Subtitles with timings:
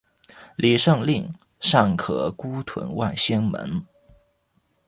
[0.55, 3.85] 李晟令尚可孤屯望仙门。